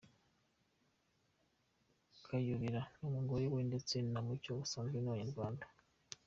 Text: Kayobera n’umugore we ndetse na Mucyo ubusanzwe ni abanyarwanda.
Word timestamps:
Kayobera 2.25 2.81
n’umugore 2.99 3.45
we 3.53 3.61
ndetse 3.69 3.95
na 4.11 4.19
Mucyo 4.25 4.49
ubusanzwe 4.53 4.97
ni 4.99 5.07
abanyarwanda. 5.09 5.65